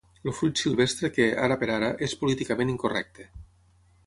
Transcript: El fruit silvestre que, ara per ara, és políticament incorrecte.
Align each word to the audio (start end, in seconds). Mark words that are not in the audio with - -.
El 0.29 0.33
fruit 0.37 0.61
silvestre 0.61 1.11
que, 1.17 1.27
ara 1.49 1.59
per 1.65 1.69
ara, 1.75 1.93
és 2.09 2.19
políticament 2.23 2.75
incorrecte. 2.75 3.33